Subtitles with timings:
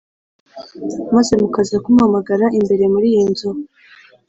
[1.15, 3.49] Maze mukaza kumpagarara imbere muri iyi nzu